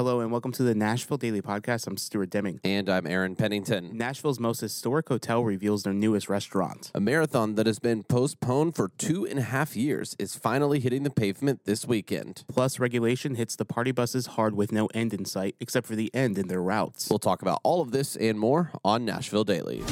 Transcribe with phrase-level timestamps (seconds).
[0.00, 1.86] Hello and welcome to the Nashville Daily Podcast.
[1.86, 2.58] I'm Stuart Deming.
[2.64, 3.90] And I'm Aaron Pennington.
[3.98, 6.90] Nashville's most historic hotel reveals their newest restaurant.
[6.94, 11.02] A marathon that has been postponed for two and a half years is finally hitting
[11.02, 12.44] the pavement this weekend.
[12.48, 16.10] Plus, regulation hits the party buses hard with no end in sight, except for the
[16.14, 17.10] end in their routes.
[17.10, 19.82] We'll talk about all of this and more on Nashville Daily.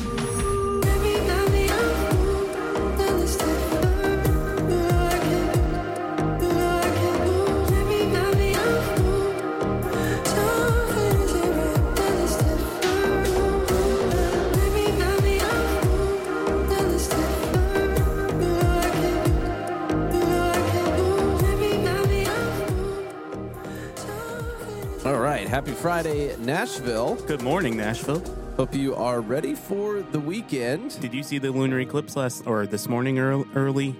[25.59, 27.17] Happy Friday, Nashville.
[27.27, 28.23] Good morning, Nashville.
[28.57, 31.01] Hope you are ready for the weekend.
[31.01, 33.45] Did you see the lunar eclipse last or this morning early?
[33.57, 33.97] early?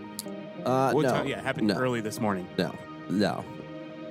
[0.65, 1.27] Uh, What no, time?
[1.27, 2.47] Yeah, it happened no, early this morning.
[2.57, 2.73] No,
[3.11, 3.45] no.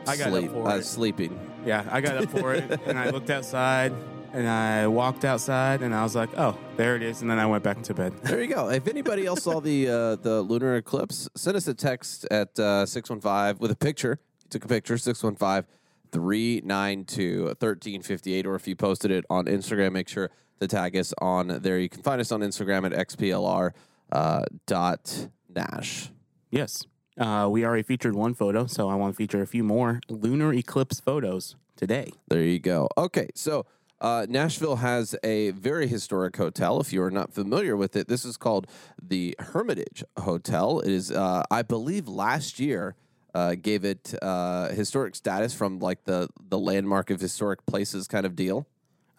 [0.06, 0.52] I got up Sleep.
[0.52, 0.78] for I it.
[0.78, 1.40] was sleeping.
[1.66, 3.94] Yeah, I got up for it and I looked outside
[4.34, 7.22] and I walked outside and I was like, oh, there it is.
[7.22, 8.12] And then I went back to bed.
[8.24, 8.70] There you go.
[8.70, 12.86] If anybody else saw the uh, the lunar eclipse, send us a text at uh,
[12.86, 14.20] 615 with a picture.
[14.50, 15.66] Took a picture, 615
[16.12, 18.46] 392 1358.
[18.46, 21.80] Or if you posted it on Instagram, make sure to tag us on there.
[21.80, 23.72] You can find us on Instagram at xplr
[24.12, 26.12] uh, dot nash.
[26.52, 26.84] Yes.
[27.18, 30.54] Uh, we already featured one photo, so I want to feature a few more lunar
[30.54, 32.12] eclipse photos today.
[32.28, 32.88] There you go.
[32.96, 33.66] Okay, so
[34.00, 36.80] uh, Nashville has a very historic hotel.
[36.80, 38.68] If you are not familiar with it, this is called
[39.02, 40.80] the Hermitage Hotel.
[40.80, 42.96] It is, uh, I believe, last year
[43.38, 48.26] uh, gave it uh, historic status from like the the landmark of historic places kind
[48.26, 48.58] of deal.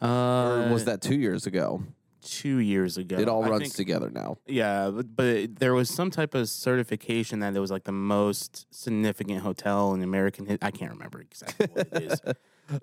[0.01, 1.83] Uh, Or was that two years ago?
[2.21, 3.17] two years ago?
[3.17, 4.37] It all I runs think- together now.
[4.47, 8.67] Yeah, but, but there was some type of certification that it was like the most
[8.71, 10.59] significant hotel in American.
[10.61, 12.21] I can't remember exactly what it is.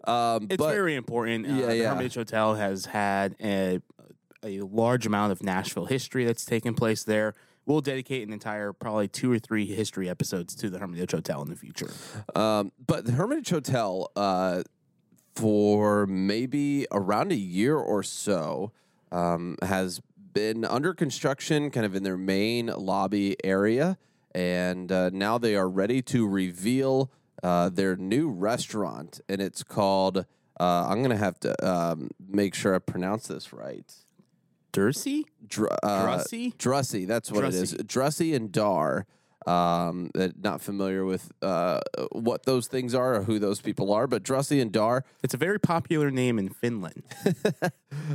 [0.03, 1.45] Um, It's but very important.
[1.45, 1.89] Uh, Yeah, the yeah.
[1.89, 3.81] Hermitage Hotel has had a,
[4.43, 7.35] a large amount of Nashville history that's taken place there.
[7.65, 11.49] We'll dedicate an entire, probably two or three history episodes to the Hermitage Hotel in
[11.49, 11.89] the future.
[12.35, 14.63] Um, but the Hermitage Hotel, uh,
[15.35, 18.71] for maybe around a year or so,
[19.11, 19.99] um, has
[20.33, 23.97] been under construction kind of in their main lobby area.
[24.35, 27.09] And uh, now they are ready to reveal
[27.41, 29.21] uh, their new restaurant.
[29.27, 30.19] And it's called,
[30.59, 33.91] uh, I'm to have to um, make sure I pronounce this right.
[34.75, 35.23] Dursey?
[35.47, 36.55] Dr- uh, Drusie?
[36.57, 37.73] Drusie, that's what it is.
[37.73, 37.83] Drusie.
[37.83, 39.05] Drusie and Darr.
[39.47, 41.79] Um, that not familiar with uh,
[42.11, 45.03] what those things are or who those people are, but Drusie and Darr.
[45.21, 47.03] It's a very popular name in Finland.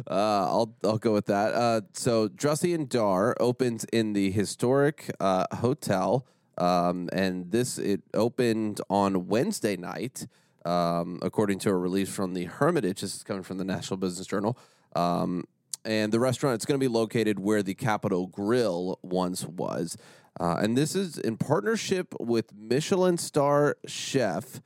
[0.06, 1.52] Uh, I'll I'll go with that.
[1.54, 6.26] Uh, so Drusie and Darr opens in the historic uh, hotel,
[6.58, 10.26] um, and this it opened on Wednesday night,
[10.64, 13.00] um, according to a release from the Hermitage.
[13.00, 14.56] This is coming from the Nashville Business Journal.
[14.94, 15.44] Um,
[15.84, 19.96] and the restaurant it's going to be located where the Capitol Grille once was,
[20.38, 24.60] uh, and this is in partnership with Michelin star chef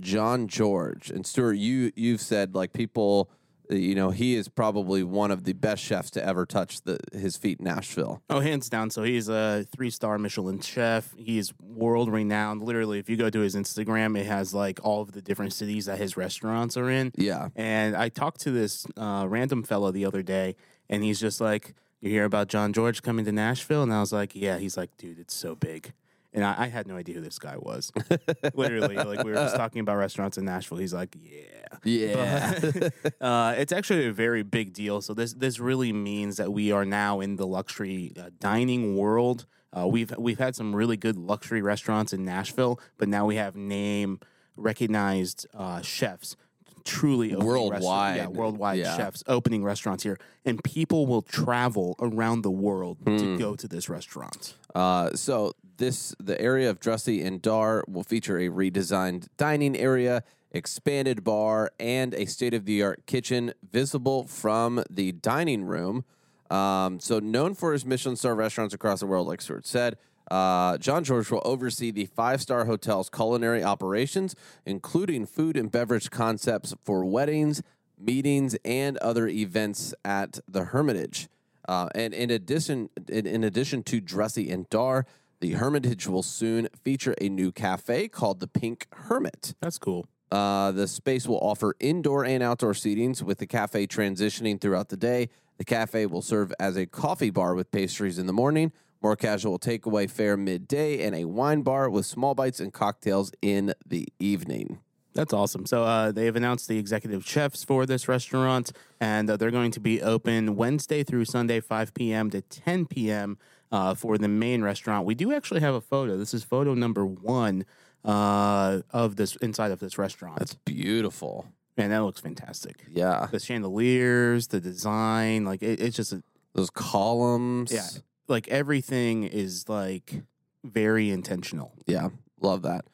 [0.00, 1.10] Jean-Georges.
[1.10, 3.30] And Stuart, you you've said like people,
[3.70, 7.36] you know, he is probably one of the best chefs to ever touch the his
[7.36, 8.22] feet in Nashville.
[8.30, 8.90] Oh, hands down.
[8.90, 11.14] So he's a three star Michelin chef.
[11.16, 12.62] He's world renowned.
[12.62, 15.86] Literally, if you go to his Instagram, it has like all of the different cities
[15.86, 17.12] that his restaurants are in.
[17.16, 17.48] Yeah.
[17.56, 20.56] And I talked to this uh, random fellow the other day,
[20.88, 23.82] and he's just like, You hear about Jean-Georges coming to Nashville?
[23.82, 24.58] And I was like, Yeah.
[24.58, 25.92] He's like, Dude, it's so big.
[26.32, 27.90] And I, I had no idea who this guy was.
[28.54, 30.78] Literally, like we were just talking about restaurants in Nashville.
[30.78, 31.78] He's like, Yeah.
[31.84, 32.88] Yeah.
[33.20, 35.00] uh, it's actually a very big deal.
[35.00, 39.46] So this this really means that we are now in the luxury uh, dining world.
[39.72, 43.56] Uh, we've we've had some really good luxury restaurants in Nashville, but now we have
[43.56, 44.20] name
[44.56, 46.36] recognized uh, chefs.
[46.84, 48.16] Truly Worldwide.
[48.16, 48.96] yeah, worldwide Yeah.
[48.96, 53.16] chefs opening restaurants here, and people will travel around the world Hmm.
[53.18, 54.54] to go to this restaurant.
[54.74, 60.22] Uh, so this the area of Drusie and Darr will feature a redesigned dining area,
[60.50, 66.04] expanded bar, and a state of the art kitchen visible from the dining room.
[66.50, 69.96] Um, so known for his Michelin star restaurants across the world, like Stuart said.
[70.30, 74.34] Uh, Jean-Georges will oversee the five star hotel's culinary operations,
[74.66, 77.62] including food and beverage concepts for weddings,
[77.98, 81.28] meetings, and other events at the Hermitage.
[81.68, 85.04] Uh, and in addition, in, in addition to Dressy and Dar,
[85.40, 89.54] the Hermitage will soon feature a new cafe called the Pink Hermit.
[89.60, 90.08] That's cool.
[90.30, 94.96] Uh, the space will offer indoor and outdoor seatings with the cafe transitioning throughout the
[94.96, 95.28] day.
[95.56, 98.72] The cafe will serve as a coffee bar with pastries in the morning,
[99.02, 103.74] more casual takeaway fare midday, and a wine bar with small bites and cocktails in
[103.86, 104.80] the evening.
[105.14, 105.66] That's awesome.
[105.66, 109.72] So uh, they have announced the executive chefs for this restaurant, and uh, they're going
[109.72, 112.30] to be open Wednesday through Sunday, 5 p.m.
[112.30, 113.36] to 10 p.m.
[113.72, 115.06] Uh, for the main restaurant.
[115.06, 116.16] We do actually have a photo.
[116.16, 117.64] This is photo number one
[118.04, 120.38] uh, of this inside of this restaurant.
[120.38, 121.46] That's beautiful.
[121.76, 122.84] Man, that looks fantastic.
[122.88, 123.28] Yeah.
[123.30, 126.22] The chandeliers, the design, like it, it's just a,
[126.54, 127.72] Those columns.
[127.72, 127.86] Yeah.
[128.28, 130.22] Like everything is like
[130.64, 131.72] very intentional.
[131.86, 132.08] Yeah,
[132.40, 132.84] love that.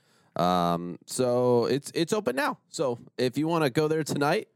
[0.41, 2.59] Um, so it's it's open now.
[2.69, 4.49] So if you want to go there tonight,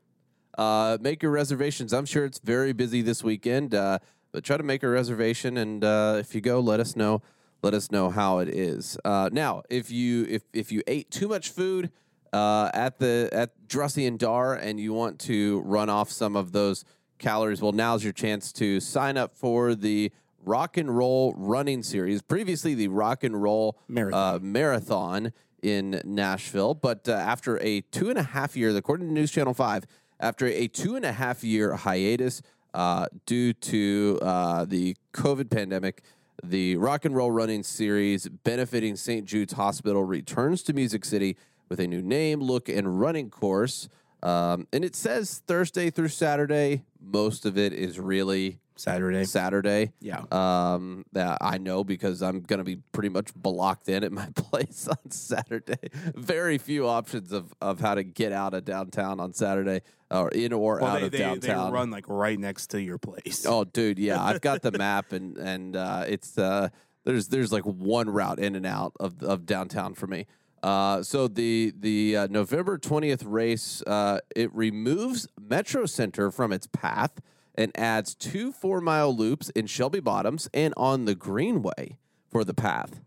[0.56, 1.92] uh, make your reservations.
[1.92, 3.98] I'm sure it's very busy this weekend, uh,
[4.32, 5.56] but try to make a reservation.
[5.56, 7.22] And uh, if you go, let us know.
[7.62, 8.98] Let us know how it is.
[9.04, 11.90] Uh, now, if you if if you ate too much food
[12.32, 16.52] uh, at the at Drusie and Darr and you want to run off some of
[16.52, 16.84] those
[17.19, 20.12] calories, well, now's your chance to sign up for the
[20.49, 22.23] Rock and Roll Running Series.
[22.23, 24.35] Previously, the Rock and Roll Marathon.
[24.35, 26.73] uh, marathon in Nashville.
[26.73, 29.85] But uh, after a two and a half year, according to News Channel 5,
[30.19, 32.41] after a two and a half year hiatus
[32.73, 36.03] uh, due to uh, the COVID pandemic,
[36.43, 39.27] the Rock and Roll Running Series benefiting St.
[39.27, 41.37] Jude's Hospital returns to Music City
[41.69, 43.91] with a new name, look, and running course.
[44.23, 46.85] Um, and it says Thursday through Saturday.
[47.00, 49.25] Most of it is really Saturday.
[49.25, 49.92] Saturday.
[50.00, 50.22] Yeah.
[50.30, 54.28] Um, that I know because I'm going to be pretty much blocked in at my
[54.34, 55.90] place on Saturday.
[56.14, 60.52] Very few options of, of how to get out of downtown on Saturday or in
[60.52, 61.66] or Well, out they, of they, downtown.
[61.66, 63.44] they run like right next to your place.
[63.46, 66.69] Oh, dude, yeah, I've got the map, and and uh, it's uh,
[67.04, 70.26] there's there's like one route in and out of of downtown for me.
[70.62, 76.66] Uh, so the the uh, November twentieth race uh, it removes Metro Center from its
[76.66, 77.12] path
[77.58, 81.99] and adds two four mile loops in Shelby Bottoms and on the Greenway
[82.31, 83.00] for the path.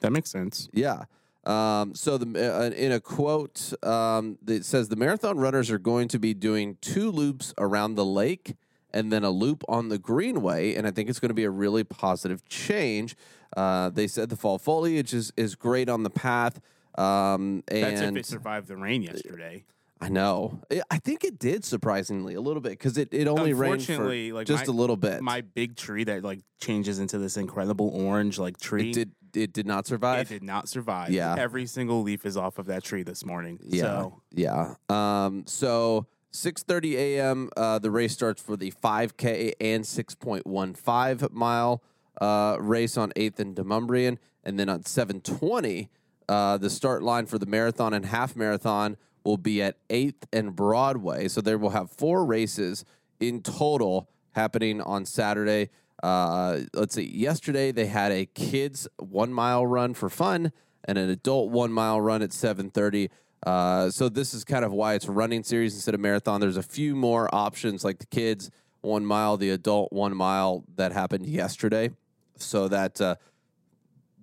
[0.00, 0.68] That makes sense.
[0.72, 1.04] Yeah.
[1.44, 6.08] Um, so the uh, in a quote, um, it says the marathon runners are going
[6.08, 8.54] to be doing two loops around the lake
[8.92, 11.50] and then a loop on the greenway, and I think it's going to be a
[11.50, 13.16] really positive change.
[13.56, 16.60] Uh, they said the fall foliage is is great on the path,
[16.96, 19.64] um, That's if and it survived the rain yesterday.
[20.00, 20.60] I know.
[20.90, 24.32] I- think it did surprisingly a little bit because it, it only rained for Unfortunately,
[24.32, 25.22] like, just my- a little bit.
[25.22, 28.90] My big tree that like changes into this incredible orange like tree.
[28.90, 30.30] it did it did not survive.
[30.30, 31.10] it did not survive.
[31.10, 31.36] Yeah.
[31.38, 33.58] Every single leaf is off of that tree this morning.
[33.62, 34.74] Yeah, So yeah.
[34.88, 37.50] Um, so 6:30 a.m.
[37.56, 41.82] Uh, the race starts for the 5K and 6.15 mile
[42.20, 45.88] uh, race on 8th and Demonbreun, and then on 7:20,
[46.28, 50.54] uh, the start line for the marathon and half marathon will be at 8th and
[50.54, 51.28] Broadway.
[51.28, 52.84] So there will have four races
[53.18, 55.70] in total happening on Saturday.
[56.02, 57.04] Uh, let's see.
[57.04, 60.52] Yesterday they had a kids one mile run for fun
[60.84, 63.10] and an adult one mile run at 7:30.
[63.46, 66.40] Uh, so this is kind of why it's a running series instead of marathon.
[66.40, 68.50] There's a few more options like the kids
[68.82, 71.90] one mile, the adult one mile that happened yesterday,
[72.36, 73.16] so that uh,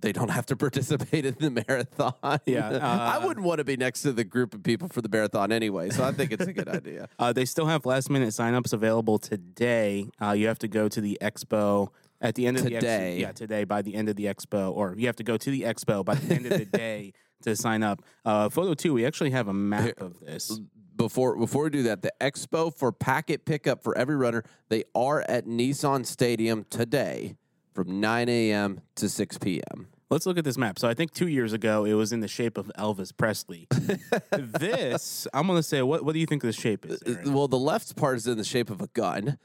[0.01, 2.39] they don't have to participate in the marathon.
[2.45, 5.09] Yeah, I uh, wouldn't want to be next to the group of people for the
[5.09, 5.89] marathon anyway.
[5.89, 7.09] So I think it's a good idea.
[7.19, 10.09] uh, they still have last minute signups available today.
[10.21, 11.89] Uh, you have to go to the expo
[12.21, 13.17] at the end of the Today.
[13.17, 13.21] expo.
[13.21, 15.61] Yeah, today by the end of the expo, or you have to go to the
[15.61, 17.13] expo by the end of the day
[17.43, 18.01] to sign up.
[18.25, 20.59] Uh, photo two, we actually have a map of this.
[20.95, 25.23] before before we do that, the expo for packet pickup for every runner, they are
[25.27, 27.35] at Nissan Stadium today
[27.77, 28.81] from 9 a.m.
[28.95, 29.87] to 6 p.m.
[30.09, 30.79] Let's look at this map.
[30.79, 33.67] So I think two years ago it was in the shape of Elvis Presley.
[34.31, 36.99] this, I'm gonna say, what what do you think this shape is?
[37.05, 37.33] Aaron?
[37.35, 39.37] Well, the left part is in the shape of a gun.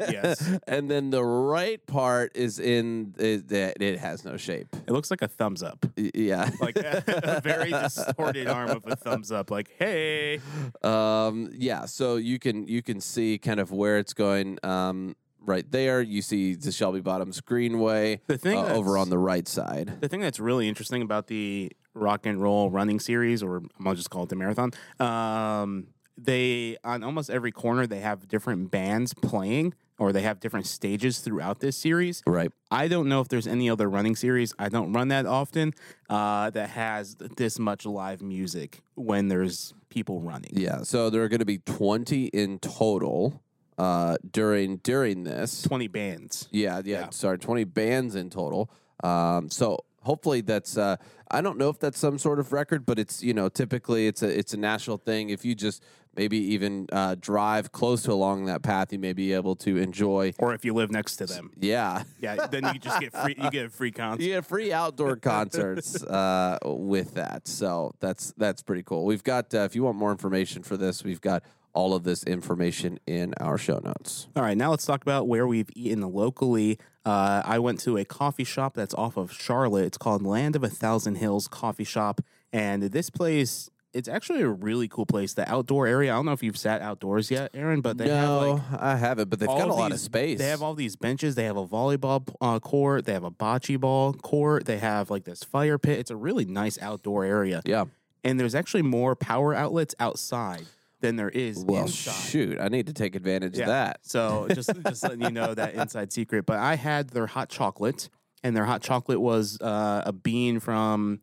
[0.00, 0.58] Yes.
[0.66, 4.74] and then the right part is in it, it has no shape.
[4.74, 6.50] It looks like a thumbs up, Yeah.
[6.60, 7.04] like a,
[7.36, 9.52] a very distorted arm of a thumbs up.
[9.52, 10.40] Like, hey,
[10.82, 14.58] Um, yeah, so you can you can see kind of where it's going.
[14.64, 19.18] Um, right there, you see the Shelby Bottoms Greenway The thing uh, over on the
[19.18, 20.00] right side.
[20.00, 24.10] the thing that's really interesting about the rock and roll running series, or I'll just
[24.10, 24.70] call it the marathon.
[24.98, 30.66] Um, they on almost every corner they have different bands playing, or they have different
[30.66, 32.22] stages throughout this series.
[32.26, 32.50] Right.
[32.70, 34.54] I don't know if there's any other running series.
[34.58, 35.72] I don't run that often
[36.08, 40.52] uh, that has this much live music when there's people running.
[40.52, 40.82] Yeah.
[40.82, 43.42] So there are going to be twenty in total
[43.80, 45.62] uh, during during this.
[45.62, 46.48] Twenty bands.
[46.50, 47.10] Yeah, yeah, Yeah.
[47.10, 48.70] Sorry, twenty bands in total.
[49.02, 50.76] Um, so hopefully that's.
[50.76, 50.96] Uh,
[51.30, 54.22] I don't know if that's some sort of record, but it's you know typically it's
[54.22, 55.30] a it's a national thing.
[55.30, 55.82] If you just
[56.14, 60.34] maybe even uh, drive close to along that path, you may be able to enjoy.
[60.38, 63.36] Or if you live next to them, Yeah, yeah, then you just get free.
[63.40, 64.22] You get a free concert.
[64.24, 67.48] you get free outdoor concerts uh, with that.
[67.48, 69.06] So that's that's pretty cool.
[69.06, 72.24] We've got uh, if you want more information for this, we've got all of this
[72.24, 74.28] information in our show notes.
[74.36, 76.78] All right, now let's talk about where we've eaten locally.
[77.04, 79.86] Uh, I went to a coffee shop that's off of Charlotte.
[79.86, 82.20] It's called Land of a Thousand Hills Coffee Shop,
[82.52, 83.70] and this place.
[83.92, 85.34] It's actually a really cool place.
[85.34, 86.12] The outdoor area.
[86.12, 88.94] I don't know if you've sat outdoors yet, Aaron, but they have no, like I
[88.94, 90.38] haven't, but they've got a of lot of space.
[90.38, 91.34] They have all these benches.
[91.34, 93.04] They have a volleyball uh, court.
[93.04, 94.66] They have a bocce ball court.
[94.66, 95.98] They have like this fire pit.
[95.98, 97.62] It's a really nice outdoor area.
[97.64, 97.86] yeah.
[98.22, 100.66] And there's actually more power outlets outside
[101.00, 102.12] than there is Well, inside.
[102.12, 103.64] shoot, I need to take advantage Yeah.
[103.64, 104.00] of that.
[104.02, 106.46] So just just letting you know that inside secret.
[106.46, 108.08] But I had their hot chocolate,
[108.42, 111.20] and their hot chocolate was uh, a bean from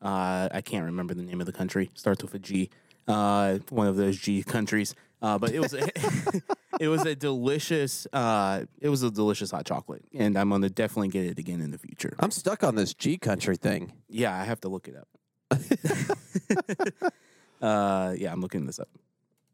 [0.00, 1.90] uh, I can't remember the name of the country.
[1.94, 2.70] Starts with a G.
[3.08, 4.94] Uh, one of those G countries.
[5.20, 5.86] Uh, but it was a,
[6.80, 11.10] it was a delicious uh, it was a delicious hot chocolate, and I'm gonna definitely
[11.10, 12.16] get it again in the future.
[12.18, 13.92] I'm stuck on this G country thing.
[14.08, 15.06] Yeah, I have to look it up.
[17.62, 18.88] uh, yeah, I'm looking this up.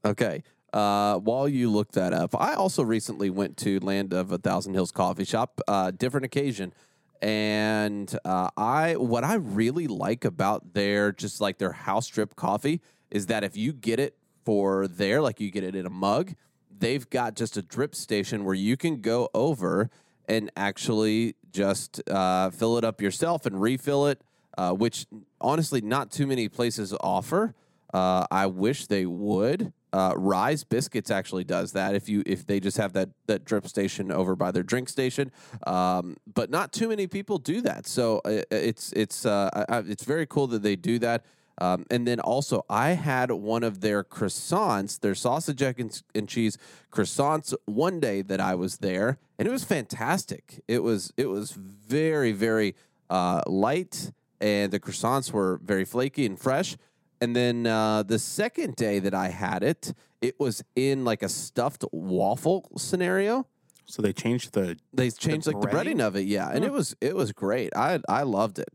[0.04, 0.42] Okay.
[0.72, 4.74] Uh, while you look that up, I also recently went to Land of a Thousand
[4.74, 6.74] Hills Coffee Shop, uh, different occasion,
[7.22, 12.82] and uh, I what I really like about their just like their house drip coffee
[13.10, 16.34] is that if you get it for there, like you get it in a mug,
[16.78, 19.90] they've got just a drip station where you can go over
[20.28, 24.20] and actually just uh, fill it up yourself and refill it,
[24.58, 25.06] uh, which
[25.40, 27.54] honestly not too many places offer.
[27.92, 29.72] Uh, I wish they would.
[29.92, 31.94] Uh, Rise Biscuits actually does that.
[31.94, 35.30] If you if they just have that that drip station over by their drink station,
[35.66, 37.86] um, but not too many people do that.
[37.86, 41.24] So uh, it's it's uh, it's very cool that they do that.
[41.60, 46.28] Um, and then also, I had one of their croissants, their sausage, egg, and, and
[46.28, 46.56] cheese
[46.92, 50.62] croissants, one day that I was there, and it was fantastic.
[50.68, 52.76] It was it was very very
[53.10, 56.76] uh, light, and the croissants were very flaky and fresh.
[57.20, 61.28] And then uh, the second day that I had it, it was in like a
[61.28, 63.46] stuffed waffle scenario.
[63.86, 66.00] So they changed the They changed like the breading?
[66.06, 67.74] of it, yeah, and it was it was great.
[67.74, 68.68] I I loved it.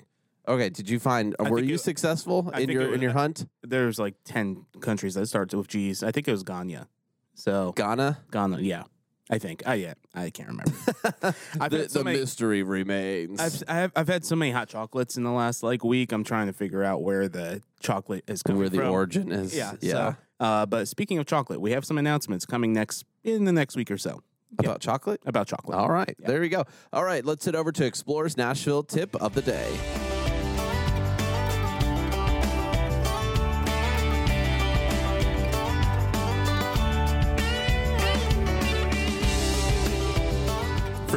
[0.47, 1.35] Okay, did you find?
[1.39, 3.45] I were you it- successful I in your was- in your hunt?
[3.62, 6.01] there's like 10 countries that start with G's.
[6.03, 6.88] I think it was Ghana.
[7.35, 8.19] So Ghana.
[8.31, 8.83] Ghana, yeah.
[9.29, 9.63] I think.
[9.65, 10.73] Oh yeah, I can't remember.
[11.59, 13.39] I've the so the many- mystery remains.
[13.39, 16.11] I've, I've I've had so many hot chocolates in the last like week.
[16.11, 18.89] I'm trying to figure out where the chocolate is coming where the from.
[18.89, 19.55] origin is.
[19.55, 19.91] Yeah, yeah.
[19.91, 23.75] So, uh, but speaking of chocolate, we have some announcements coming next in the next
[23.77, 24.21] week or so
[24.61, 24.67] yeah.
[24.69, 25.21] About chocolate.
[25.25, 25.77] about chocolate.
[25.77, 26.27] All right, Yeah.
[26.27, 26.65] there we go.
[26.91, 29.71] All right, let's head over to Explorers Nashville tip of the day.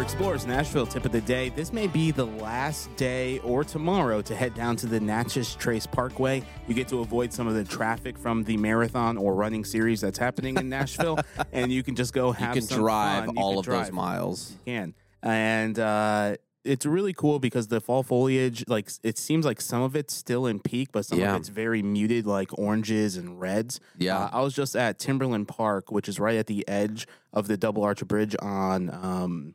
[0.06, 4.36] Explorers Nashville tip of the day, this may be the last day or tomorrow to
[4.36, 6.42] head down to the Natchez Trace Parkway.
[6.68, 10.16] You get to avoid some of the traffic from the marathon or running series that's
[10.18, 11.18] happening in Nashville,
[11.52, 13.26] and you can just go You have can some drive fun.
[13.26, 13.84] You can drive all can of drive.
[13.86, 14.56] those miles.
[14.64, 19.82] can and uh it's really cool because the fall foliage like it seems like some
[19.82, 21.30] of it's still in peak but some Yeah.
[21.34, 24.18] of it's very muted like oranges and reds Yeah.
[24.18, 27.56] Uh, i was just at timberland park which is right at the edge of the
[27.56, 29.54] double arch bridge on um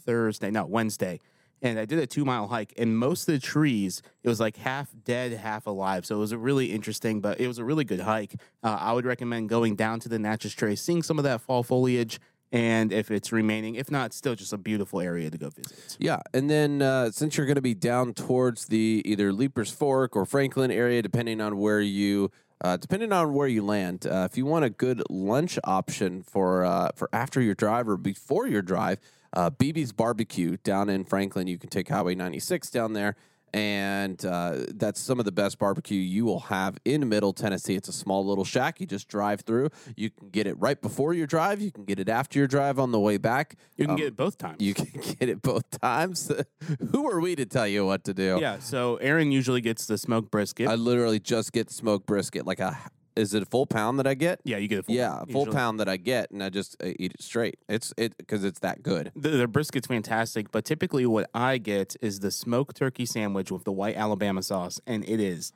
[0.00, 1.20] thursday no wednesday
[1.62, 4.56] and i did a two mile hike and most of the trees it was like
[4.56, 7.84] half dead half alive so it was a really interesting but it was a really
[7.84, 11.24] good hike uh, i would recommend going down to the natchez trace seeing some of
[11.24, 12.18] that fall foliage
[12.52, 15.96] and if it's remaining, if not, still just a beautiful area to go visit.
[16.00, 20.16] Yeah, and then uh, since you're going to be down towards the either Leipers Fork
[20.16, 24.36] or Franklin area, depending on where you, uh, depending on where you land, uh, if
[24.36, 28.62] you want a good lunch option for uh, for after your drive or before your
[28.62, 28.98] drive,
[29.32, 33.16] uh, BB's Barbecue down in Franklin, you can take Highway 96 down there.
[33.52, 37.74] And uh, that's some of the best barbecue you will have in Middle Tennessee.
[37.74, 38.80] It's a small little shack.
[38.80, 39.70] You just drive through.
[39.96, 41.60] You can get it right before your drive.
[41.60, 43.56] You can get it after your drive on the way back.
[43.76, 44.58] You can Um, get it both times.
[44.60, 46.30] you can get it both times.
[46.92, 48.38] Who are we to tell you what to do?
[48.40, 48.60] yeah.
[48.60, 50.68] So Aaron usually gets the smoked brisket.
[50.68, 52.46] I literally just get smoked brisket.
[52.46, 52.78] Like a,
[53.20, 54.40] is it a full pound that I get?
[54.44, 55.56] yeah, you get a full yeah, a full usually.
[55.56, 57.58] pound that I get, and I just uh, eat it straight.
[57.68, 59.12] It's it because it's that good.
[59.14, 63.64] The, the brisket's fantastic, but typically what I get is the smoked turkey sandwich with
[63.64, 65.52] the white Alabama sauce, and it is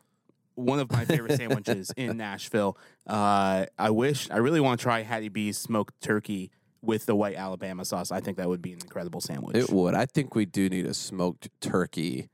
[0.54, 2.76] one of my favorite sandwiches in Nashville.
[3.06, 6.50] Uh, I wish I really want to try Hattie B's smoked turkey
[6.82, 8.12] with the white Alabama sauce.
[8.12, 9.56] I think that would be an incredible sandwich.
[9.56, 9.94] It would.
[9.94, 12.28] I think we do need a smoked turkey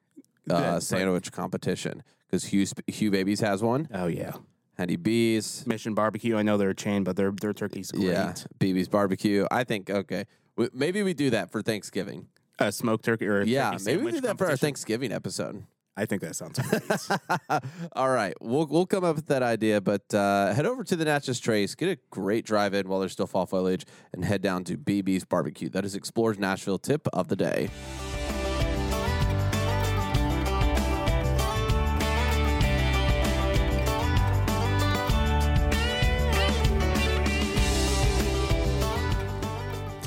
[0.50, 0.82] uh, right.
[0.82, 3.88] sandwich competition because Hugh, Hugh-Baby's has one.
[3.92, 4.32] Oh yeah,
[4.80, 5.64] Henny B's.
[5.66, 6.36] Mission Barbecue.
[6.36, 8.04] I know they're a chain, but their their turkey's great.
[8.06, 9.46] Yeah, BB's barbecue.
[9.50, 10.24] I think okay.
[10.56, 12.26] W- Maybe we do that for Thanksgiving.
[12.58, 14.56] Uh, smoked turkey or a Yeah, maybe we do that for our.
[14.56, 15.64] Thanksgiving episode.
[15.96, 17.60] I think that sounds great.
[17.92, 21.04] All right, we'll we'll come up with that idea, but uh, head over to the
[21.04, 23.84] Natchez Trace, get a great drive in while there's still fall foliage,
[24.14, 25.68] and head down to BB's Barbecue.
[25.68, 27.68] That is Explorers Nashville tip of the day.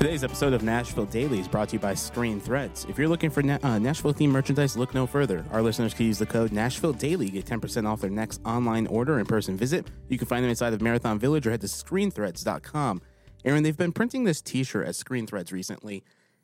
[0.03, 2.86] Today's episode of Nashville Daily is brought to you by Screen Threads.
[2.89, 5.45] If you're looking for na- uh, Nashville themed merchandise, look no further.
[5.50, 9.17] Our listeners can use the code Nashville Daily, get 10% off their next online order
[9.17, 9.88] in person visit.
[10.10, 13.01] You can find them inside of Marathon Village or head to screenthreads.com.
[13.45, 16.03] Aaron, they've been printing this t shirt at Screen Threads recently,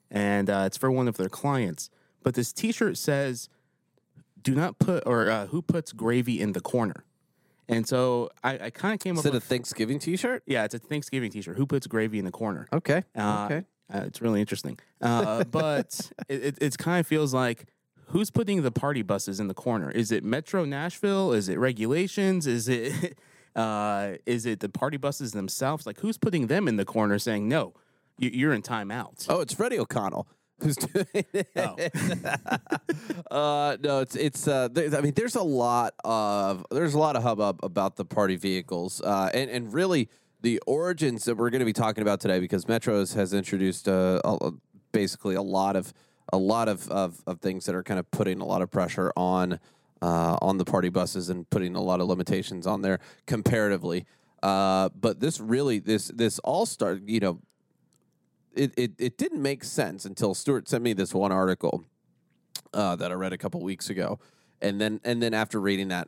[0.10, 1.90] and uh, it's for one of their clients.
[2.24, 3.50] But this t shirt says,
[4.42, 7.04] do not put, or uh, who puts gravy in the corner?
[7.70, 10.44] And so I, I kind of came Is up it a Thanksgiving T-shirt?
[10.48, 11.56] yeah, it's a Thanksgiving t shirt.
[11.56, 12.68] Who puts gravy in the corner?
[12.74, 13.04] Okay.
[13.16, 13.66] Uh, okay.
[13.94, 14.80] uh, it's really interesting.
[15.00, 17.68] Uh, but it, it it's kind of feels like
[18.08, 19.92] who's putting the party buses in the corner?
[19.92, 21.32] Is it Metro Nashville?
[21.32, 22.48] Is it regulations?
[22.48, 23.18] Is it
[23.56, 25.86] uh, is it the party buses themselves?
[25.86, 27.74] Like who's putting them in the corner saying no,
[28.18, 29.28] you, you're in timeout?
[29.30, 30.28] Oh, it's Freddie O'Connell
[30.62, 31.48] who's doing it.
[31.56, 31.76] Oh.
[33.32, 34.48] uh, no, it's it's.
[34.48, 38.06] Uh, there, I mean, there's a lot of there's a lot of hubbub about the
[38.06, 40.10] party vehicles, uh, and and really
[40.42, 44.22] the origins that we're going to be talking about today, because Metros has introduced uh,
[44.24, 44.52] a,
[44.92, 45.94] basically a lot of
[46.32, 49.12] a lot of, of of things that are kind of putting a lot of pressure
[49.16, 49.60] on
[50.02, 54.06] uh, on the party buses and putting a lot of limitations on there comparatively.
[54.42, 57.40] Uh, but this really this this all start you know
[58.56, 61.84] it, it, it didn't make sense until Stuart sent me this one article
[62.74, 64.20] uh, that I read a couple weeks ago,
[64.62, 66.08] and then and then after reading that,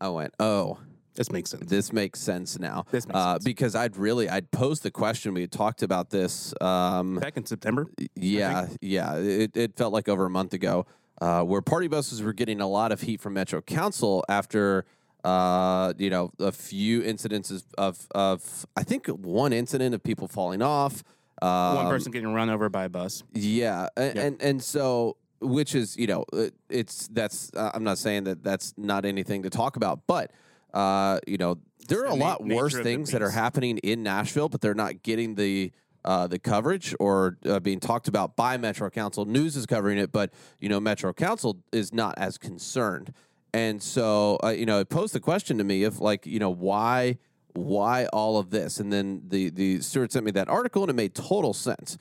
[0.00, 0.78] I went, "Oh,
[1.14, 1.66] This makes sense.
[1.66, 3.44] this makes sense now." This makes uh, sense.
[3.44, 5.34] because I'd really I'd posed the question.
[5.34, 6.54] We had talked about this.
[6.60, 9.16] Um, Back in September, yeah, yeah.
[9.16, 10.86] It, it felt like over a month ago,
[11.20, 14.84] uh, where party buses were getting a lot of heat from Metro Council after,
[15.24, 20.62] uh, you know, a few incidences of of I think one incident of people falling
[20.62, 21.02] off.
[21.42, 23.22] Um, one person getting run over by a bus.
[23.32, 24.22] yeah, a- Yeah.
[24.22, 28.42] and and so which is you know it- it's that's uh, I'm not saying that
[28.44, 30.32] that's not anything to talk about, but
[30.74, 34.48] uh, you know there are a lot nature worse things that are happening in Nashville,
[34.48, 35.72] but they're not getting the
[36.04, 39.24] uh, the coverage or uh, being talked about by Metro Council.
[39.24, 43.12] News is covering it, but you know Metro Council is not as concerned.
[43.52, 46.50] And so uh, you know it posed the question to me of like you know
[46.50, 47.18] why
[47.54, 50.94] why all of this, and then the the Stuart sent me that article and it
[50.94, 51.98] made total sense.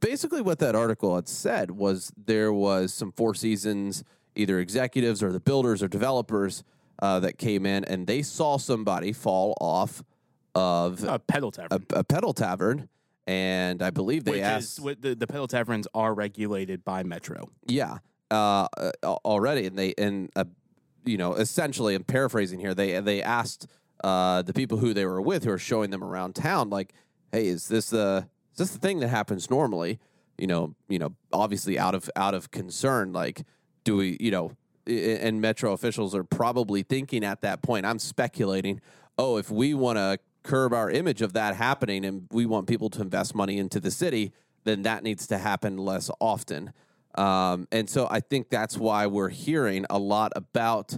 [0.00, 4.02] Basically what that article had said was there was some four seasons
[4.34, 6.64] either executives or the builders or developers
[7.00, 10.02] uh, that came in and they saw somebody fall off
[10.54, 11.84] of A pedal tavern.
[11.94, 12.88] a, a pedal tavern.
[13.26, 17.02] And i believe they which asked is what the, the pedal taverns are regulated by
[17.04, 17.48] Metro.
[17.66, 17.98] yeah.
[18.30, 18.90] Uh, uh,
[19.24, 19.66] already.
[19.66, 20.44] And they and uh,
[21.04, 23.66] you know essentially i'm paraphrasing here they they asked
[24.02, 26.92] uh, the people who they were with who are showing them around town like
[27.30, 29.98] hey is this the is this the thing that happens normally?
[30.38, 33.42] You know you know obviously out of out of concern like
[33.84, 34.52] do we you know
[34.86, 38.80] and metro officials are probably thinking at that point i'm speculating
[39.16, 42.90] oh if we want to curb our image of that happening and we want people
[42.90, 44.32] to invest money into the city
[44.64, 46.72] then that needs to happen less often.
[47.14, 50.96] Um, and so I think that's why we're hearing a lot about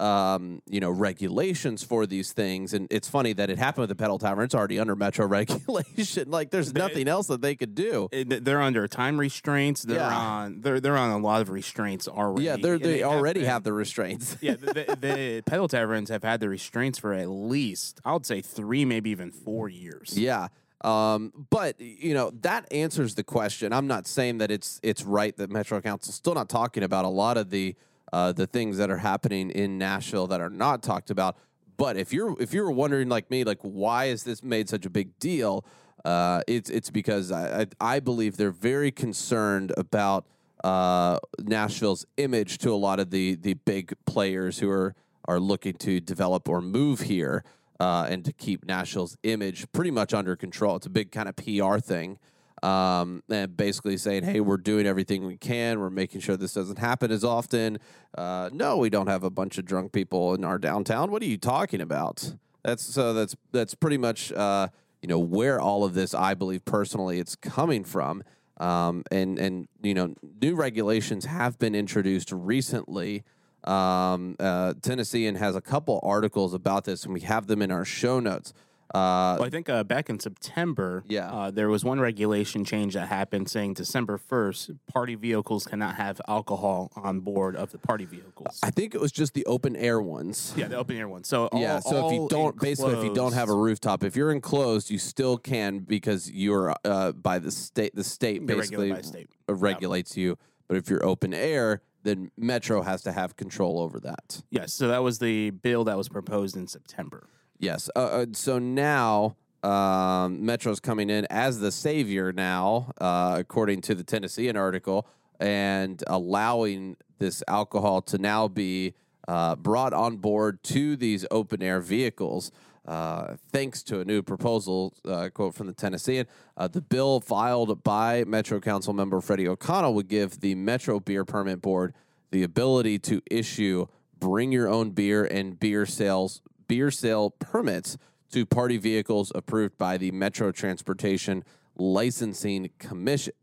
[0.00, 2.72] um, you know regulations for these things.
[2.72, 4.44] And it's funny that it happened with the pedal tavern.
[4.44, 5.26] It's already under metro
[5.66, 6.30] regulation.
[6.30, 8.08] like there's nothing else that they could do.
[8.12, 9.82] It- they're under time restraints.
[9.82, 10.16] They're Yeah.
[10.16, 10.60] on.
[10.60, 12.44] They're they're on a lot of restraints already.
[12.44, 14.36] Yeah, they're, and they already been- have the restraints.
[14.40, 18.26] yeah, the, the, the pedal taverns have had the restraints for at least I would
[18.26, 20.18] say three, maybe even four years.
[20.18, 20.48] Yeah.
[20.82, 23.72] Um, but you know that answers the question.
[23.72, 27.08] I'm not saying that it's it's right that Metro Council's still not talking about a
[27.08, 27.74] lot of the
[28.12, 31.36] uh, the things that are happening in Nashville that are not talked about.
[31.76, 34.90] But if you're if you're wondering like me, like why is this made such a
[34.90, 35.64] big deal?
[36.04, 37.66] Uh, it's it's because I, I
[37.96, 40.26] I believe they're very concerned about
[40.64, 44.94] uh, Nashville's image to a lot of the the big players who are
[45.26, 47.44] are looking to develop or move here
[47.80, 50.76] uh, and to keep Nashville's image pretty much under control.
[50.76, 52.18] It's a big kind of PR thing.
[52.62, 55.78] Um, and basically saying, hey, we're doing everything we can.
[55.78, 57.78] We're making sure this doesn't happen as often.
[58.16, 61.10] Uh, no, we don't have a bunch of drunk people in our downtown.
[61.10, 62.34] What are you talking about?
[62.64, 64.68] That's so that's that's pretty much uh,
[65.02, 68.24] you know where all of this, I believe personally, it's coming from.
[68.58, 73.22] Um, and and you know new regulations have been introduced recently.
[73.64, 77.84] Um, uh, Tennessean has a couple articles about this, and we have them in our
[77.84, 78.52] show notes.
[78.94, 81.30] Uh, Well, I think uh, back in September, Yeah.
[81.32, 86.20] uh, there was one regulation change that happened saying December 1st, party vehicles cannot have
[86.28, 88.58] alcohol on board of the party vehicles.
[88.62, 90.54] I think it was just the open air ones.
[90.56, 91.28] yeah, the open air ones.
[91.28, 91.80] So all, yeah.
[91.80, 94.98] So if you don't, basically, if you don't have a rooftop, if you're enclosed, you
[94.98, 97.94] still can because you're uh, by the state.
[97.94, 99.28] The state basically state.
[99.48, 100.38] uh, regulates you.
[100.68, 104.42] But if you're open air, then Metro has to have control over that.
[104.50, 107.28] Yes, so that was the bill that was proposed in September.
[107.58, 107.88] Yes.
[107.96, 113.94] Uh, uh, so now um, Metro's coming in as the savior now, uh, according to
[113.94, 115.06] the Tennessean article,
[115.40, 118.94] and allowing this alcohol to now be
[119.28, 122.52] uh, brought on board to these open air vehicles.
[122.86, 126.24] Uh, thanks to a new proposal, uh, quote from the Tennessean,
[126.70, 131.60] the bill filed by Metro Council member Freddie O'Connell would give the Metro Beer Permit
[131.60, 131.94] Board
[132.30, 133.86] the ability to issue
[134.18, 137.96] bring your own beer and beer sales beer sale permits
[138.32, 141.44] to party vehicles approved by the Metro Transportation
[141.76, 143.34] Licensing Commission.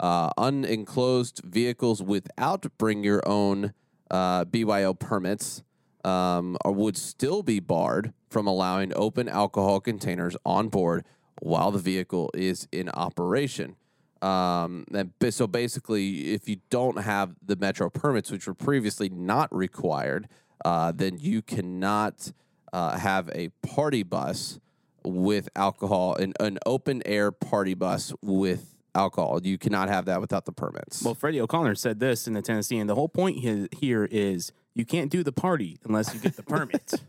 [0.00, 3.72] Uh, unenclosed vehicles without bring your own
[4.10, 5.62] uh, BYO permits
[6.04, 11.04] um, would still be barred from allowing open alcohol containers on board
[11.40, 13.76] while the vehicle is in operation.
[14.20, 19.54] Um, and so basically, if you don't have the metro permits, which were previously not
[19.54, 20.28] required,
[20.64, 22.32] uh, then you cannot
[22.72, 24.58] uh, have a party bus
[25.04, 29.40] with alcohol, an, an open air party bus with alcohol.
[29.42, 31.02] You cannot have that without the permits.
[31.02, 34.52] Well, Freddie O'Connor said this in the Tennessee, and the whole point he- here is
[34.74, 36.92] you can't do the party unless you get the permit.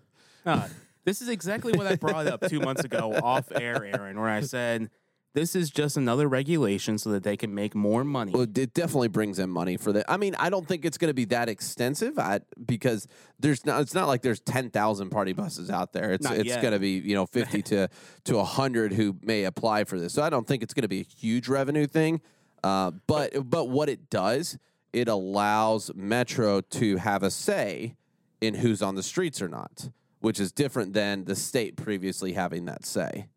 [0.45, 0.67] Uh,
[1.05, 4.41] this is exactly what I brought up two months ago off air, Aaron, where I
[4.41, 4.89] said
[5.33, 8.31] this is just another regulation so that they can make more money.
[8.31, 10.05] Well, it definitely brings in money for that.
[10.07, 13.07] I mean, I don't think it's going to be that extensive I, because
[13.39, 13.81] there's not.
[13.81, 16.11] It's not like there's ten thousand party buses out there.
[16.13, 17.89] It's Not it's going to be you know fifty to
[18.25, 20.13] to hundred who may apply for this.
[20.13, 22.21] So I don't think it's going to be a huge revenue thing.
[22.63, 24.57] Uh, but but what it does,
[24.93, 27.95] it allows Metro to have a say
[28.39, 32.65] in who's on the streets or not, which is different than the state previously having
[32.65, 33.27] that say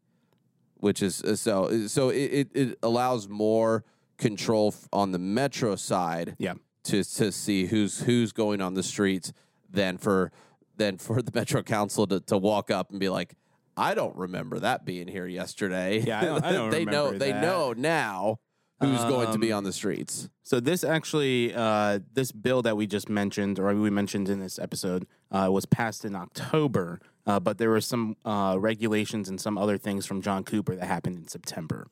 [0.87, 3.85] which is uh, so so it, it, allows more
[4.19, 6.55] control on the metro side yeah.
[6.85, 9.33] to to see who's who's going on the streets
[9.69, 10.31] than for
[10.77, 13.35] than for the metro council to, to walk up and be like
[13.77, 15.99] I don't remember that being here yesterday.
[15.99, 18.39] Yeah, I don't- I don't they know remember they know now
[18.81, 20.29] who's going to be Um, on the streets.
[20.43, 24.59] So this actually, uh, this bill that we just mentioned, or we mentioned in this
[24.59, 27.01] episode, uh, was passed in October.
[27.27, 30.87] Uh, but there were some uh, regulations and some other things from John Cooper that
[30.87, 31.89] happened in September.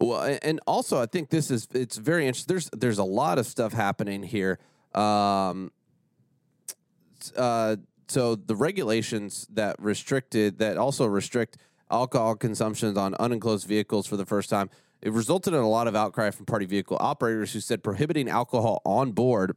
[0.00, 2.54] Well, and also I think this is it's very interesting.
[2.54, 4.58] There's there's a lot of stuff happening here.
[4.94, 5.70] Um,
[7.36, 7.76] uh,
[8.08, 11.58] so the regulations that restricted that also restrict
[11.90, 14.70] alcohol consumptions on unenclosed vehicles for the first time.
[15.02, 18.82] It resulted in a lot of outcry from party vehicle operators who said prohibiting alcohol
[18.84, 19.56] on board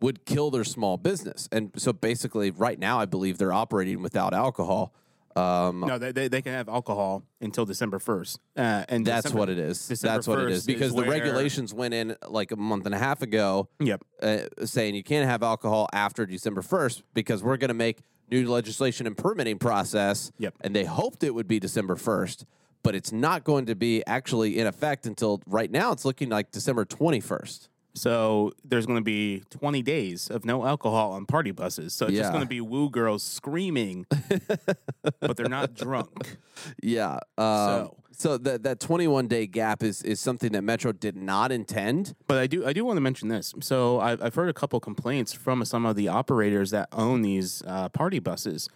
[0.00, 1.48] would kill their small business.
[1.52, 4.94] And so basically, right now, I believe they're operating without alcohol.
[5.36, 8.38] Um, No, they, they, they can have alcohol until December 1st.
[8.56, 9.86] Uh, and That's December- what it is.
[9.86, 12.56] December That's what it 1st is is because the where- regulations went in like a
[12.56, 14.02] month and a half ago, Yep.
[14.22, 17.98] uh, saying you can't have alcohol after December first because we're going to make
[18.30, 20.32] new legislation and permitting process.
[20.38, 20.54] Yep.
[20.62, 22.44] And they hoped it would be December first,
[22.82, 25.92] but it's not going to be actually in effect until right now.
[25.92, 27.68] It's looking like December twenty first.
[27.94, 31.92] So there's going to be 20 days of no alcohol on party buses.
[31.92, 32.20] So it's Yeah.
[32.22, 34.06] just going to be woo girls screaming,
[35.20, 36.36] but they're not drunk.
[36.82, 37.14] Yeah.
[37.36, 41.16] Um, So- so that that twenty one day gap is is something that Metro did
[41.16, 42.14] not intend.
[42.28, 43.54] But I do I do want to mention this.
[43.62, 47.62] So I've, I've heard a couple complaints from some of the operators that own these
[47.66, 48.68] uh, party buses.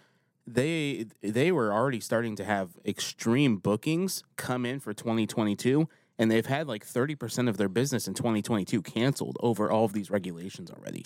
[0.47, 6.45] They they were already starting to have extreme bookings come in for 2022, and they've
[6.45, 11.03] had like 30% of their business in 2022 canceled over all of these regulations already.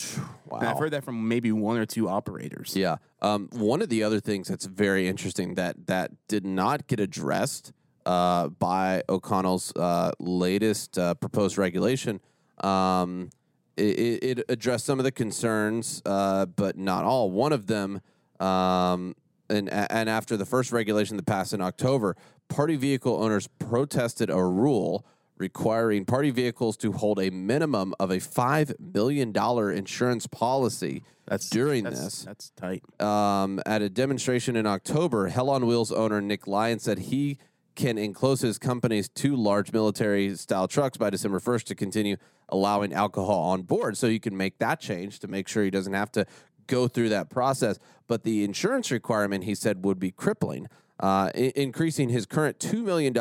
[0.47, 0.59] Wow.
[0.59, 2.75] And I've heard that from maybe one or two operators.
[2.75, 2.97] Yeah.
[3.21, 7.73] Um, one of the other things that's very interesting that that did not get addressed
[8.05, 12.19] uh, by O'Connell's uh, latest uh, proposed regulation.
[12.63, 13.29] Um,
[13.77, 17.31] it, it addressed some of the concerns, uh, but not all.
[17.31, 18.01] One of them,
[18.39, 19.15] um,
[19.49, 22.15] and and after the first regulation that passed in October,
[22.49, 25.05] party vehicle owners protested a rule
[25.37, 31.49] requiring party vehicles to hold a minimum of a five million dollar insurance policy That's
[31.49, 32.83] during that's, this That's tight.
[32.99, 37.37] um, at a demonstration in October, Hell on Wheels owner Nick Lyon said he
[37.75, 42.17] can enclose his company's two large military style trucks by December 1st to continue
[42.49, 43.95] allowing alcohol on board.
[43.95, 46.25] So you can make that change to make sure he doesn't have to
[46.67, 47.79] go through that process.
[48.07, 50.67] But the insurance requirement, he said, would be crippling,
[51.01, 53.15] uh, I- increasing his current $2 million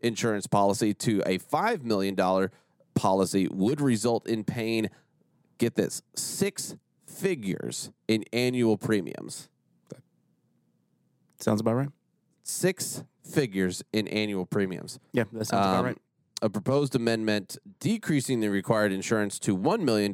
[0.00, 2.16] insurance policy to a $5 million
[2.94, 4.88] policy would result in paying,
[5.58, 9.48] get this, six figures in annual premiums.
[11.40, 11.88] Sounds about right.
[12.42, 14.98] Six figures in annual premiums.
[15.12, 15.98] Yeah, that sounds about Um, right.
[16.42, 20.12] A proposed amendment decreasing the required insurance to $1 million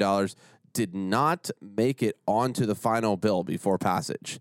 [0.72, 4.38] did not make it onto the final bill before passage.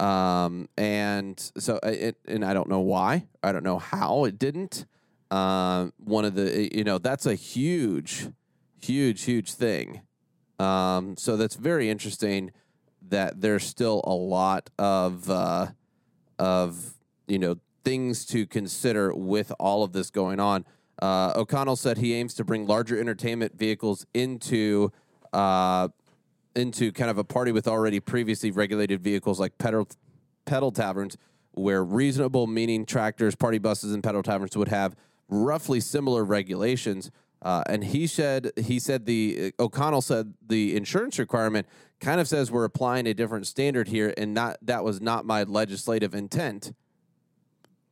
[0.00, 3.26] Um, and so, uh, it, and I don't know why.
[3.42, 4.86] I don't know how it didn't.
[5.30, 8.28] Um, one of the, you know, that's a huge,
[8.80, 10.00] huge, huge thing.
[10.58, 12.50] Um, so that's very interesting
[13.08, 15.68] that there's still a lot of, uh,
[16.38, 16.94] of
[17.28, 20.64] you know things to consider with all of this going on.
[21.00, 24.92] Uh, O'Connell said he aims to bring larger entertainment vehicles into
[25.32, 25.88] uh,
[26.60, 29.88] into kind of a party with already previously regulated vehicles like pedal
[30.44, 31.16] pedal taverns,
[31.52, 34.94] where reasonable meaning tractors, party buses, and pedal taverns would have
[35.28, 37.10] roughly similar regulations.
[37.42, 41.66] Uh, and he said he said the O'Connell said the insurance requirement
[41.98, 45.42] kind of says we're applying a different standard here, and not that was not my
[45.42, 46.74] legislative intent.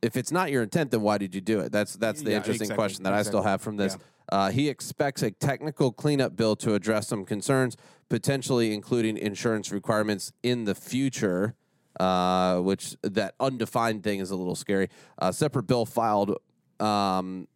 [0.01, 1.73] If it's not your intent, then why did you do it?
[1.73, 3.97] That's that's the Yeah, interesting exactly, question that I still have from this.
[4.31, 7.77] Uh, he expects a technical cleanup bill to address some concerns,
[8.09, 11.55] potentially including insurance requirements in the future.
[11.99, 14.89] Uh, which that undefined thing is a little scary.
[15.19, 16.37] A separate bill filed
[16.79, 17.49] um,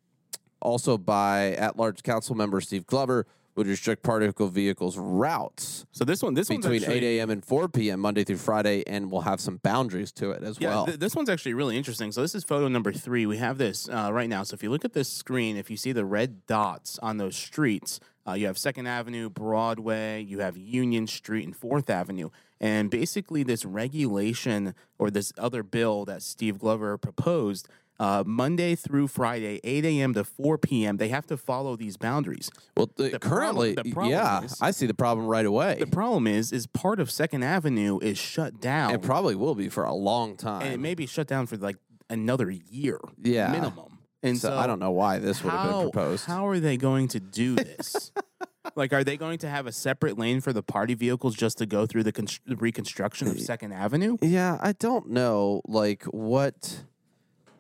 [0.61, 6.34] also by at-large council member Steve Glover would restrict particle vehicles routes So this one,
[6.34, 7.30] this between actually, 8 a.m.
[7.30, 8.00] and 4 p.m.
[8.00, 10.86] Monday through Friday, and we'll have some boundaries to it as Yeah, well.
[10.86, 12.12] th- this one's actually really interesting.
[12.12, 13.26] So this is photo number three.
[13.26, 14.42] We have this uh, right now.
[14.42, 17.36] So if you look at this screen, if you see the red dots on those
[17.36, 22.30] streets, uh, you have Second Avenue, Broadway, you have Union Street, and Fourth Avenue.
[22.60, 27.68] And basically, this regulation or this other bill that Steve Glover proposed.
[28.02, 30.12] Uh, Monday through Friday, 8 a.m.
[30.14, 32.50] to 4 p.m., they have to follow these boundaries.
[32.76, 35.76] well, the, the currently, problem- the problem yeah, is- I see the problem right away.
[35.78, 38.92] The problem is, is part of Second Avenue is shut down.
[38.92, 40.62] it probably will be for a long time.
[40.62, 41.76] and it may be shut down for like
[42.10, 43.52] another year Yeah.
[43.52, 43.98] minimum.
[44.24, 46.26] And so, so, I don't know why this would have been proposed.
[46.26, 48.10] How are they going to do this?
[48.74, 51.66] like, are they going to have a separate lane for the party vehicles just to
[51.66, 54.16] go through the, const- the reconstruction of Second Avenue?
[54.20, 56.82] Yeah, I don't know, like what,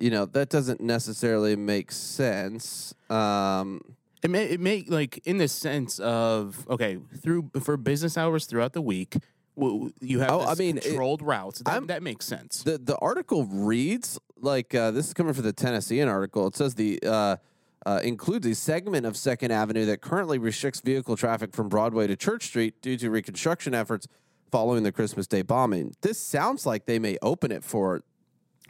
[0.02, 2.92] you know, that doesn't necessarily make sense.
[3.08, 3.80] Um,
[4.22, 8.72] It may, it may like in the sense of okay through for business hours throughout
[8.72, 9.16] the week.
[9.56, 11.62] w- You have Oh, this I mean, it- controlled routes.
[11.64, 12.62] That, that makes sense.
[12.62, 16.46] the the article reads like uh, this is coming from the Tennessean article.
[16.48, 17.36] It says the uh,
[17.86, 22.16] uh, includes a segment of Second Avenue that currently restricts vehicle traffic from Broadway to
[22.16, 24.06] Church Street due to reconstruction efforts
[24.52, 25.94] following the Christmas Day bombing.
[26.02, 28.02] This sounds like they may open it for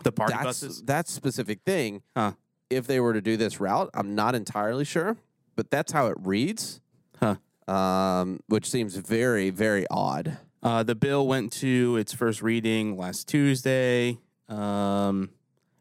[0.04, 0.82] the party that's, buses.
[0.84, 2.02] that specific thing.
[2.16, 2.32] Huh.
[2.70, 5.16] If they were to do this route, I'm not entirely sure,
[5.56, 6.80] but that's how it reads.
[7.20, 7.36] Huh.
[7.68, 10.38] Um, which seems very, very odd.
[10.62, 14.18] Uh, the bill went to its first reading last Tuesday.
[14.48, 15.30] Um,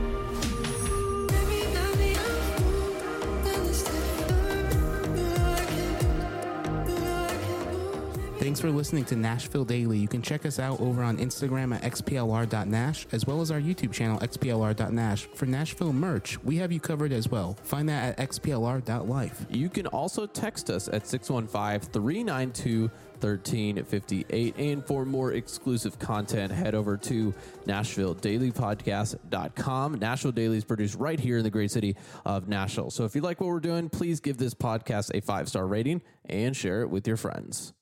[8.41, 9.99] Thanks for listening to Nashville Daily.
[9.99, 13.93] You can check us out over on Instagram at xplr.nash as well as our YouTube
[13.93, 15.27] channel xplr.nash.
[15.35, 17.59] For Nashville merch, we have you covered as well.
[17.63, 19.47] Find that at xplr.life.
[19.51, 22.91] You can also text us at 615 392
[23.23, 24.57] 1358.
[24.59, 27.35] And for more exclusive content, head over to
[27.67, 29.95] NashvilleDailyPodcast.com.
[29.95, 32.91] Nashville Daily is produced right here in the great city of Nashville.
[32.91, 36.03] So if you like what we're doing, please give this podcast a five star rating
[36.27, 37.73] and share it with your friends.